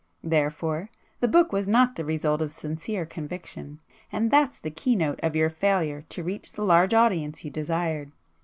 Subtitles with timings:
[0.23, 3.79] Therefore the book was not the result of sincere conviction,
[4.11, 8.11] and that's the key note of your failure to reach the large audience you desired.